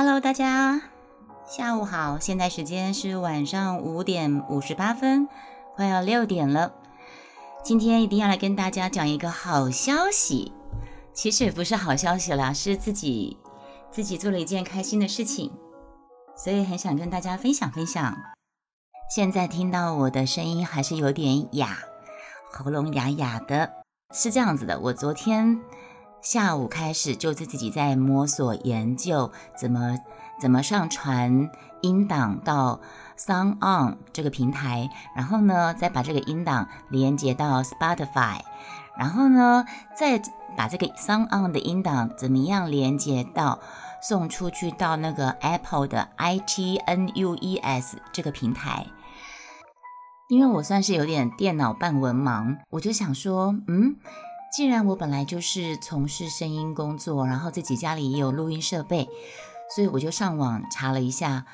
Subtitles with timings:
[0.00, 0.80] Hello，大家
[1.44, 5.28] 下午好，现在时间是晚上五点五十八分，
[5.74, 6.72] 快要六点了。
[7.64, 10.52] 今天一定要来跟大家讲一个好消息，
[11.12, 13.36] 其实也不是好消息啦，是自己
[13.90, 15.50] 自己做了一件开心的事情，
[16.36, 18.16] 所以很想跟大家分享分享。
[19.12, 21.76] 现在听到我的声音还是有点哑，
[22.52, 23.72] 喉咙哑哑的，
[24.14, 24.78] 是这样子的。
[24.78, 25.60] 我昨天。
[26.20, 29.96] 下午开始就自己在摸索研究怎么
[30.40, 31.50] 怎么上传
[31.80, 32.80] 音档到
[33.16, 38.40] Sound On 这个平台，然后呢再把这个音档连接到 Spotify，
[38.96, 39.64] 然后呢
[39.96, 40.20] 再
[40.56, 43.60] 把这个 Sound On 的音档怎么样连接到
[44.02, 48.86] 送出去到那个 Apple 的 iTunes 这个平台。
[50.28, 53.96] 因为我算是有点电脑半文盲，我就想说，嗯。
[54.50, 59.08] 既然我本来就是从事声音工作，然后自己家里也有录音设备，
[59.74, 61.44] 所以我就上网查了一下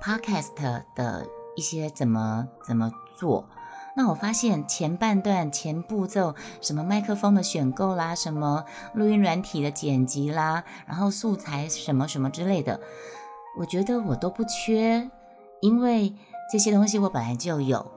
[0.00, 3.48] podcast 的一些怎么怎么做。
[3.96, 8.64] 那我发现前半段前步骤，什么麦克风的选购啦，什么
[8.94, 12.80] 录音软体的剪辑啦，然后素材什么什么之类的，
[13.58, 15.10] 我觉得我都不缺，
[15.60, 16.14] 因为
[16.50, 17.93] 这些东西我本来就有。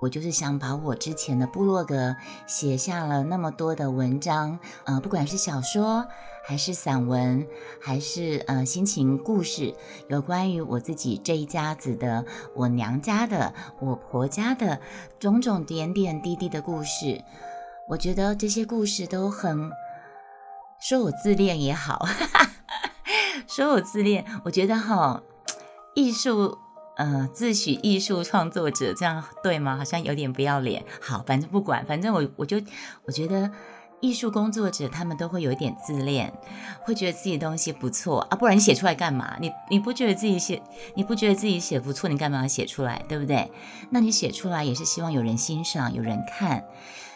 [0.00, 6.06] 我就是想把我之前的部落格写下了那么多的文章，呃，不管是小说，
[6.44, 7.46] 还是散文，
[7.80, 9.74] 还是呃心情故事，
[10.08, 12.24] 有关于我自己这一家子的，
[12.56, 14.80] 我娘家的，我婆家的
[15.18, 17.22] 种种点点滴滴的故事，
[17.90, 19.70] 我觉得这些故事都很，
[20.80, 22.06] 说我自恋也好，
[23.46, 25.22] 说我自恋，我觉得哈，
[25.94, 26.56] 艺术。
[27.00, 29.74] 呃，自诩艺术创作者，这样对吗？
[29.74, 30.84] 好像有点不要脸。
[31.00, 32.60] 好，反正不管，反正我我就
[33.06, 33.50] 我觉得
[34.00, 36.30] 艺术工作者他们都会有一点自恋，
[36.82, 39.38] 会觉得自己东西不错啊，不然你写出来干嘛？
[39.40, 40.62] 你你不觉得自己写，
[40.94, 43.02] 你不觉得自己写不错，你干嘛要写出来？
[43.08, 43.50] 对不对？
[43.88, 46.64] 那你写出来也是希望有人欣赏，有人看。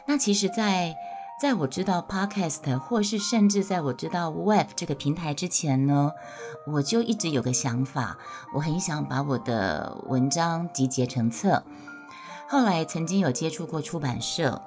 [0.06, 0.94] 那其实，在
[1.44, 6.10] 在我知道 Podcast，或是甚至在我知道 Web 这个平台之前呢，
[6.66, 8.16] 我就一直有个想法，
[8.54, 11.62] 我很想把我的文章集结成册。
[12.48, 14.62] 后来曾经有接触过出版社，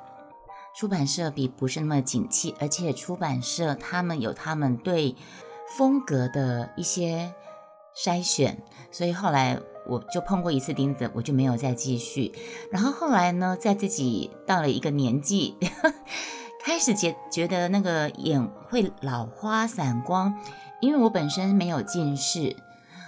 [0.75, 5.15] 出版社比不是那么景气，而且出版社他们有他们对
[5.75, 7.33] 风格的一些
[7.95, 8.61] 筛选，
[8.91, 12.31] 所以后来我就碰过一次钉子，我就没有再继续。
[12.71, 15.57] 然后后来呢，在自己到了一个年纪。
[16.67, 20.37] 开始觉觉得那个眼会老花散光，
[20.81, 22.57] 因为我本身没有近视，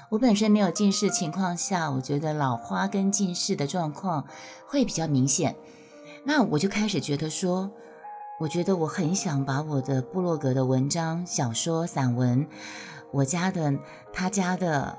[0.07, 4.25] 我本身没有近视情况下，我觉得老花跟近视的状况
[4.65, 5.57] 会比较明显。
[6.23, 7.69] 那我就开始觉得说，
[8.39, 12.47] 我觉得我很想把我的部落格的文章、小说、散文，
[13.11, 13.77] 我家的、
[14.13, 14.97] 他家的、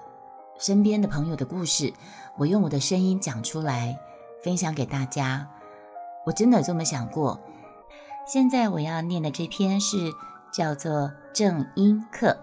[0.59, 1.95] 身边的朋友的故事，
[2.37, 3.99] 我用我的声音讲出来，
[4.45, 5.49] 分享给大家。
[6.27, 7.41] 我真的这么想过。
[8.33, 10.15] 现在我要念的这篇是
[10.53, 12.39] 叫做正音课。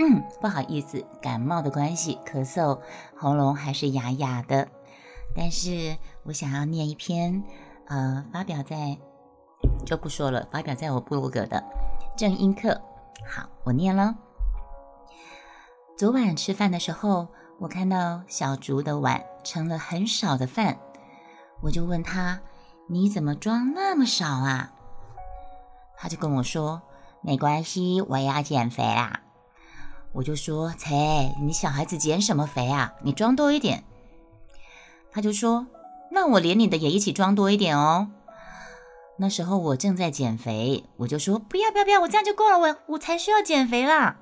[0.00, 2.80] 嗯，不好意思，感冒的关系，咳嗽，
[3.14, 4.66] 喉咙还是哑哑的。
[5.36, 7.44] 但是我想要念一篇，
[7.86, 8.98] 呃，发表在
[9.84, 11.62] 就不说了，发表在我部落格的
[12.18, 12.80] 正音课。
[13.28, 14.16] 好，我念了。
[15.96, 17.28] 昨晚吃饭的时候，
[17.60, 20.78] 我看到小竹的碗盛了很少的饭，
[21.62, 22.40] 我就问他
[22.90, 24.72] ：“你怎么装那么少啊？”
[25.98, 26.82] 他就跟我说
[27.22, 29.20] ：“没关系，我也要减肥啦。”
[30.12, 30.94] 我就说：“切，
[31.42, 32.94] 你小孩子减什么肥啊？
[33.02, 33.84] 你装多一点。”
[35.12, 35.66] 他就说
[36.12, 38.10] ：“那我连你的也一起装多一点哦。”
[39.18, 44.18] 那时候我正在减肥，我就说：“不要不要不要，我这样就够了，我我才需要减肥啦。”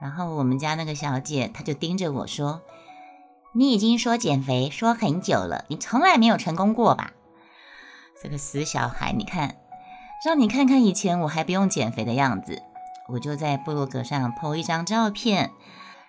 [0.00, 2.62] 然后我们家那个小姐，她就盯着我说
[3.54, 7.12] ：“你已经说减肥说很久了，你从来没有成功过吧？”
[8.22, 9.56] 这个死小孩，你看。
[10.24, 12.60] 让你看看以前我还不用减肥的样子，
[13.06, 15.52] 我就在部落格上 po 一张照片，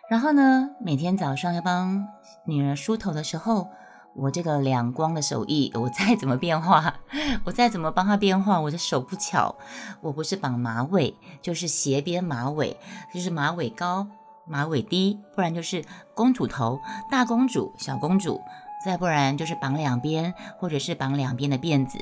[0.09, 2.07] 然后呢，每天早上要帮
[2.45, 3.67] 女儿梳头的时候，
[4.15, 6.95] 我这个两光的手艺，我再怎么变化，
[7.43, 9.55] 我再怎么帮她变化，我的手不巧，
[10.01, 12.77] 我不是绑马尾，就是斜边马尾，
[13.13, 14.07] 就是马尾高，
[14.47, 15.85] 马尾低，不然就是
[16.15, 16.79] 公主头，
[17.11, 18.41] 大公主，小公主，
[18.83, 21.99] 再不然就是绑两边，或者是绑两边的辫子。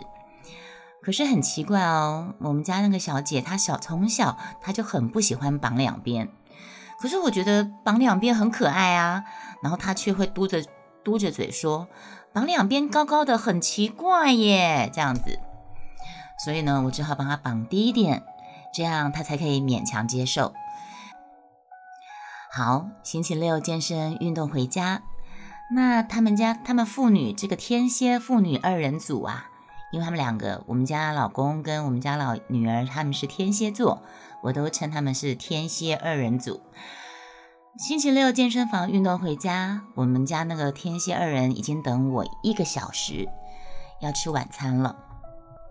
[1.07, 6.27] 可是很奇怪哦，我们家那个小姐，她小从小她就很不喜欢绑两边。
[6.99, 9.23] 可是我觉得绑两边很可爱啊，
[9.63, 10.61] 然后她却会嘟着
[11.05, 11.87] 嘟着嘴说，
[12.33, 15.39] 绑两边高高的很奇怪耶，这样子。
[16.43, 18.23] 所以呢，我只好帮她绑低一点，
[18.73, 20.53] 这样她才可以勉强接受。
[22.51, 25.03] 好，星期六健身运动回家，
[25.73, 29.45] 那他们家他们父女这个天蝎父女二人组啊，
[29.91, 34.03] 因为他们两个，我们家老公跟我们家老女儿他们是天蝎座，
[34.43, 36.61] 我都称他们是天蝎二人组。
[37.77, 43.29] 星期六健身房运动回家，我们家那个天蝎二人已经等我一个小时，
[44.01, 44.97] 要吃晚餐了。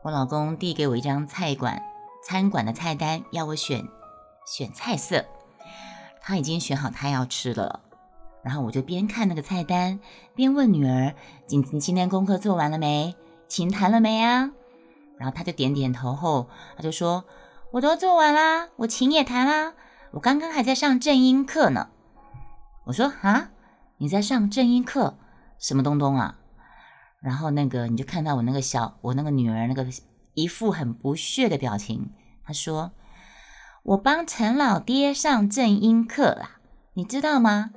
[0.05, 1.83] 我老公递给我一张菜馆
[2.25, 3.87] 餐馆的菜单，要我选
[4.47, 5.25] 选菜色。
[6.21, 7.81] 他已经选好他要吃的了，
[8.43, 10.01] 然后我就边看那个菜单，
[10.35, 11.15] 边问女儿
[11.47, 13.15] ：“今你今天功课做完了没？
[13.48, 14.52] 琴弹了没啊？”
[15.19, 17.25] 然后他就点点头后，他就说
[17.72, 19.75] ：“我都做完啦，我琴也弹啦，
[20.12, 21.88] 我刚刚还在上正音课呢。”
[22.87, 23.50] 我说：“啊，
[23.98, 25.16] 你在上正音课？
[25.58, 26.38] 什么东东啊？”
[27.20, 29.87] 然后那个你就看到我那个小我那个女儿那个
[30.34, 32.12] 一副很不屑的表情。
[32.44, 32.93] 她说
[33.82, 36.60] ：“我帮陈老爹上正音课啦，
[36.93, 37.70] 你知道吗？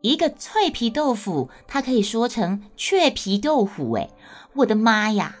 [0.00, 3.92] 一个脆皮豆腐，它可以说成雀皮豆腐。
[3.92, 4.08] 哎，
[4.54, 5.36] 我的妈呀！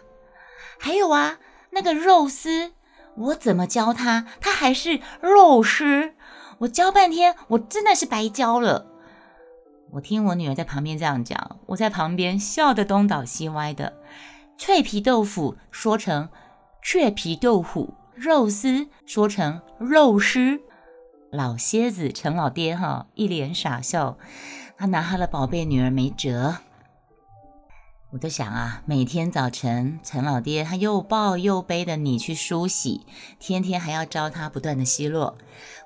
[0.78, 1.38] 还有啊，
[1.70, 2.72] 那个肉丝，
[3.16, 6.14] 我怎么教他，他还是肉丝。
[6.58, 8.86] 我教半天，我真的是白教了。”
[9.92, 13.96] 我听我女儿在旁边这样讲，我在旁边笑得东倒西歪的。
[14.58, 16.28] 脆皮豆腐说成
[16.82, 20.60] 雀皮豆腐，肉丝说成肉丝。
[21.30, 24.16] 老蝎子陈老爹哈一脸傻笑，
[24.78, 26.56] 他拿他的宝贝女儿没辙。
[28.10, 33.04] 我在想啊，每天早晨陈老爹他又抱又背的你去梳洗，
[33.38, 35.36] 天天还要招他不断的奚落，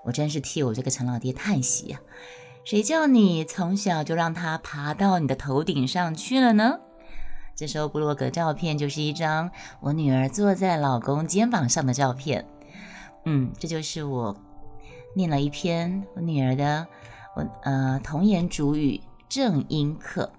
[0.04, 1.98] 我真是替我这个陈老爹叹息呀。
[2.64, 6.78] 谁叫你从小就让他爬到你的头顶上去了呢？
[7.56, 9.50] 这时候，布洛格照片就是一张
[9.80, 12.46] 我女儿坐在老公肩膀上的照片。
[13.24, 14.36] 嗯，这就是我
[15.14, 16.86] 念了一篇我女儿的
[17.36, 20.30] 我呃童言主语正音课。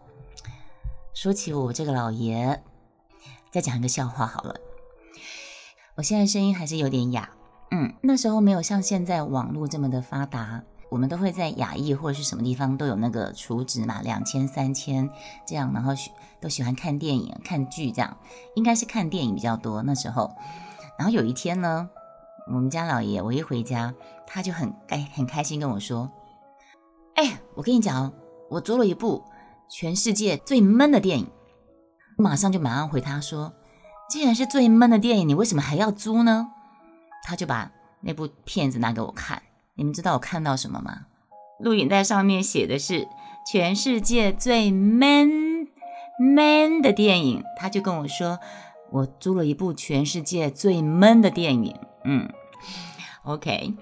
[1.13, 2.61] 说起我这个老爷，
[3.51, 4.55] 再讲一个笑话好了。
[5.95, 7.29] 我现在声音还是有点哑，
[7.71, 10.63] 嗯，那时候没有像现在网络这么的发达。
[10.89, 15.09] 我们都会在雅艺或者是什么地方都有那个储值嘛，两千、三千
[15.43, 15.91] 这样，然后
[16.39, 18.15] 都喜欢看电影、看剧这样，
[18.55, 20.31] 应该是看电影比较多那时候。
[20.99, 21.89] 然后有一天呢，
[22.47, 23.93] 我们家老爷我一回家，
[24.27, 26.11] 他就很开很开心跟我说
[27.15, 28.11] ：“哎，我跟你讲，
[28.49, 29.23] 我租了一部
[29.69, 31.27] 全世界最闷的电影。”
[32.17, 33.53] 马上就马上回他说
[34.09, 36.49] ：“既然是最闷的电影，你为什么还要租呢？”
[37.25, 39.41] 他就把那部片子拿给我看。
[39.75, 41.05] 你们知道我看到什么吗？
[41.59, 43.07] 录影带上面写的是
[43.49, 45.67] 全世界最 man
[46.19, 48.39] man 的电影，他就跟我说，
[48.91, 51.75] 我租了一部全世界最闷的电影。
[52.05, 52.29] 嗯
[53.23, 53.73] ，OK，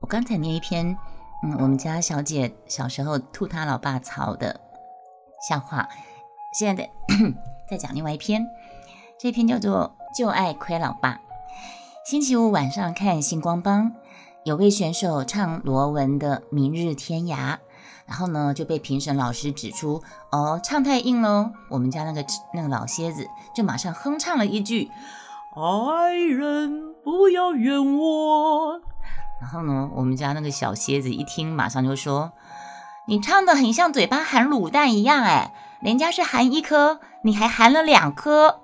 [0.00, 0.96] 我刚才念一篇，
[1.42, 4.60] 嗯，我们家小姐小时候吐她老爸槽的
[5.48, 5.88] 笑话，
[6.58, 6.90] 现在
[7.70, 8.46] 再讲另外一篇，
[9.18, 11.20] 这篇叫做就爱亏老爸。
[12.04, 13.92] 星期五晚上看星光帮。
[14.44, 17.34] 有位选手唱罗文的《明日天涯》，
[18.06, 21.50] 然后呢就被评审老师指出，哦，唱太硬喽。
[21.68, 22.24] 我们家那个
[22.54, 24.88] 那个老蝎子就马上哼唱了一句
[25.58, 28.80] ：“爱人不要怨我。”
[29.40, 32.32] 然后呢，我们家那个小蝎子一听，马上就说
[33.06, 38.62] ：“你唱的很像嘴巴含卤蛋一样，哎，人家是含一颗，你还含了两颗。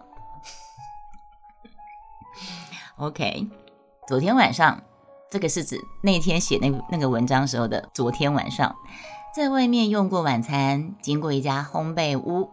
[2.98, 3.46] ”OK，
[4.08, 4.82] 昨天晚上。
[5.30, 8.76] 这个是指那天写那那个文章时候的昨天晚上，
[9.34, 12.50] 在外面用过晚餐，经过一家烘焙屋，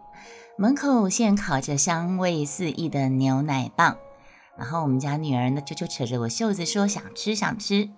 [0.56, 3.98] 门口现烤着香味四溢的牛奶棒，
[4.60, 7.88] 然后我们家女儿呢就就扯着我袖子说想吃想吃，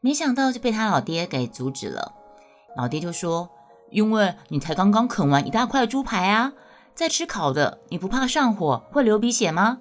[0.00, 2.14] 没想到就被他老爹给阻止了。
[2.74, 3.50] 老爹就说
[3.92, 6.54] ：“因为你才刚刚啃完一大块猪排啊，
[6.94, 9.80] 在吃烤的，你不怕上火会流鼻血吗？”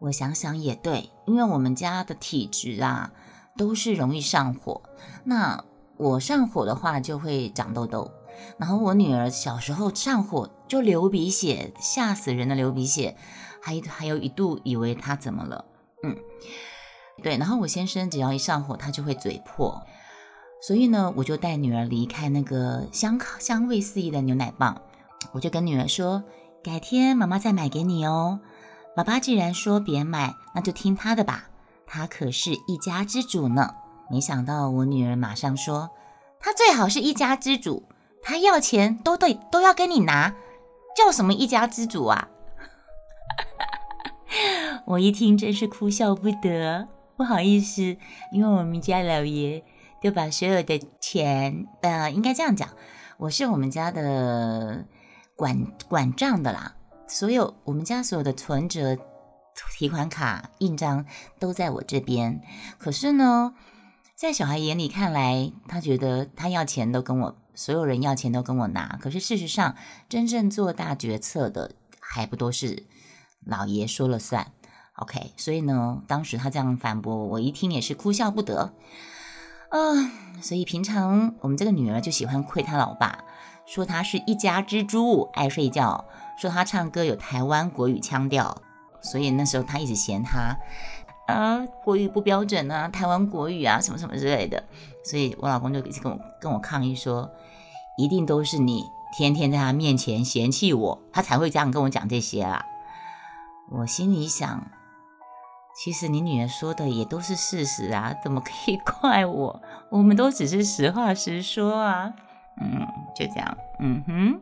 [0.00, 3.12] 我想想也对，因为我们家的体质啊，
[3.56, 4.82] 都是容易上火。
[5.22, 5.64] 那
[5.96, 8.10] 我上火的话就会长痘痘，
[8.58, 13.16] 然后我女儿小时候上火就流鼻血，吓死人的流鼻血，
[13.66, 15.64] 还还有一度以为他怎么了。
[16.04, 16.16] 嗯，
[17.20, 17.36] 对。
[17.36, 19.82] 然后我先生只要一上火，他就会嘴破，
[20.62, 24.80] 所以呢，我就带女儿离开那个香香味四溢的牛奶棒，
[25.32, 26.22] 我就跟女儿说，
[26.62, 28.38] 改天妈妈再买给你哦。
[28.94, 31.48] 爸爸既然说别买，那就听他的吧。
[31.88, 33.74] 他可是一家之主呢。
[34.08, 35.90] 没想到我女儿马上说
[36.38, 37.82] ：“他最好是一家之主，
[38.22, 40.32] 他要钱都对都要跟你拿，
[40.96, 42.28] 叫什么一家之主啊？”
[44.86, 46.88] 我一听真是哭笑不得。
[47.16, 47.96] 不好意思，
[48.30, 49.64] 因为我们家老爷
[50.02, 52.68] 就把所有的钱，呃，应该这样讲，
[53.16, 54.84] 我是我们家的
[55.34, 56.74] 管管账的啦，
[57.08, 58.98] 所有我们家所有的存折、
[59.78, 61.06] 提款卡、印章
[61.38, 62.42] 都在我这边。
[62.76, 63.54] 可是呢，
[64.14, 68.98] 在小孩眼里看来，他觉得他要钱都跟我，所有人要钱都跟我拿。
[69.00, 69.74] 可是事实上，
[70.06, 72.84] 真正做大决策的还不都是
[73.46, 74.52] 老爷说了算。
[74.96, 78.72] OK，所以呢，当时他这样反驳，我一听也是哭笑不得。
[79.70, 80.10] 嗯，
[80.40, 83.24] 所以平常我们这个女儿就喜欢亏他老爸，
[83.66, 86.06] 说他是一家之主，爱睡觉，
[86.40, 88.62] 说他唱歌有台湾国语腔调，
[89.02, 90.56] 所以那时候他一直嫌他
[91.26, 94.64] 啊国语不标准啊，台湾国语啊什么什么之类的。
[95.04, 97.30] 所以我老公就一直跟我跟我抗议说，
[97.98, 98.82] 一定都是你
[99.18, 102.64] 天天在他面前嫌弃我，他才会这样跟我讲这些啊。
[103.70, 104.70] 我心里想。
[105.78, 109.62] 其实你女儿说的也都是事实啊， 怎么可以怪我？
[109.90, 112.14] 我们都只是实话实说啊。
[112.60, 113.58] 嗯，就这样。
[113.80, 114.40] 嗯哼，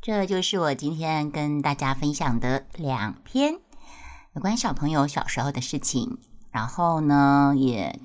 [0.00, 3.58] 这就是我今天跟大家分享的两篇
[4.34, 6.18] 有关小朋友小时候的事情。
[6.50, 8.00] 然后呢，也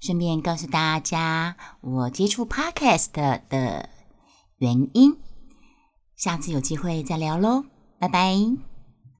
[0.00, 3.12] 顺便告诉大家我接触 Podcast
[3.48, 3.88] 的
[4.58, 5.18] 原因。
[6.16, 7.64] 下次有机会再聊喽，
[7.98, 8.67] 拜拜。